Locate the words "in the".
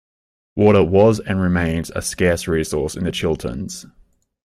2.95-3.11